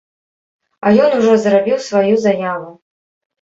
[0.85, 2.71] А ён ужо зрабіў сваю заяву.